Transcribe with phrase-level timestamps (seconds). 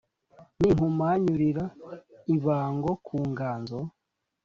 [0.59, 1.63] ninkumanyurira
[2.35, 3.79] ibango ku nganzo